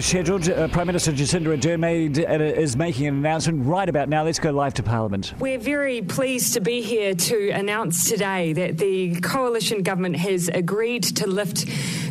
[0.00, 4.24] Scheduled, uh, Prime Minister Jacinda Ardern made, uh, is making an announcement right about now.
[4.24, 5.32] Let's go live to Parliament.
[5.38, 11.04] We're very pleased to be here to announce today that the coalition government has agreed
[11.04, 11.66] to lift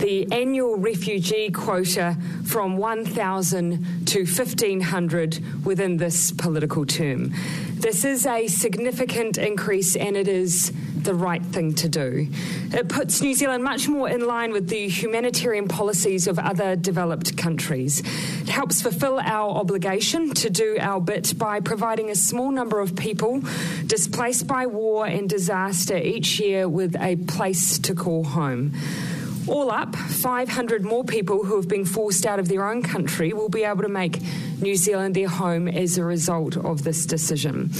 [0.00, 7.32] the annual refugee quota from 1,000 to 1,500 within this political term.
[7.74, 10.72] This is a significant increase and it is
[11.04, 12.28] the right thing to do.
[12.72, 17.36] It puts New Zealand much more in line with the humanitarian policies of other developed
[17.36, 18.00] countries.
[18.42, 22.96] It helps fulfill our obligation to do our bit by providing a small number of
[22.96, 23.42] people
[23.86, 28.72] displaced by war and disaster each year with a place to call home.
[29.46, 33.48] All up, 500 more people who have been forced out of their own country will
[33.48, 34.20] be able to make
[34.60, 37.70] New Zealand their home as a result of this decision.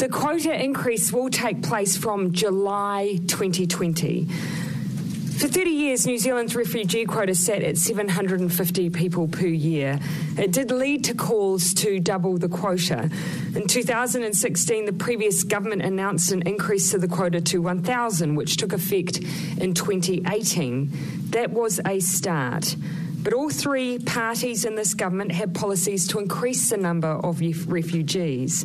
[0.00, 4.24] The quota increase will take place from July 2020.
[4.24, 10.00] For 30 years, New Zealand's refugee quota sat at 750 people per year.
[10.38, 13.10] It did lead to calls to double the quota.
[13.54, 18.72] In 2016, the previous government announced an increase to the quota to 1,000, which took
[18.72, 19.18] effect
[19.58, 20.90] in 2018.
[21.32, 22.74] That was a start.
[23.22, 28.64] But all three parties in this government have policies to increase the number of refugees.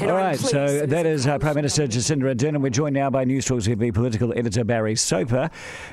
[0.00, 3.08] And All right, so that is uh, Prime Minister Jacinda Ardern, and we're joined now
[3.08, 5.48] by Newstalk ZB political editor Barry Soper.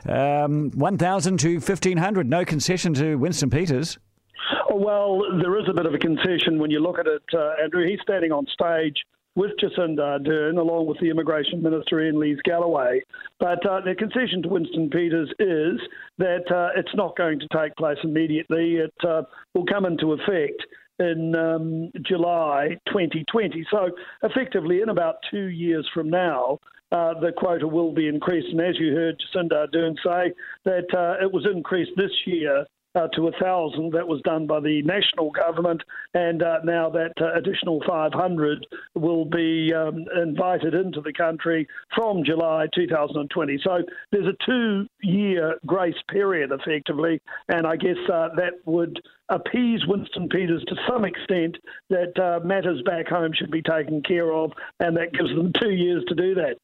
[0.10, 3.98] Um, 1,000 to 1,500, no concession to Winston Peters.
[4.70, 7.88] Well, there is a bit of a concession when you look at it, uh, Andrew.
[7.88, 8.96] He's standing on stage
[9.36, 13.02] with Jacinda Ardern, along with the Immigration Minister Iain Lees-Galloway.
[13.40, 15.80] But uh, the concession to Winston Peters is
[16.18, 18.76] that uh, it's not going to take place immediately.
[18.76, 20.62] It uh, will come into effect
[21.00, 23.66] in um, July 2020.
[23.72, 23.90] So,
[24.22, 26.60] effectively, in about two years from now,
[26.92, 28.48] uh, the quota will be increased.
[28.52, 30.34] And as you heard Jacinda Ardern say,
[30.66, 32.66] that uh, it was increased this year
[32.96, 33.92] uh, to 1,000.
[33.94, 35.82] That was done by the national government,
[36.14, 42.24] and uh, now that uh, additional 500 will be um, invited into the country from
[42.24, 43.60] July 2020.
[43.64, 43.80] So
[44.12, 49.00] there's a two year grace period, effectively, and I guess uh, that would
[49.30, 51.58] appease Winston Peters to some extent
[51.90, 55.72] that uh, matters back home should be taken care of, and that gives them two
[55.72, 56.58] years to do that.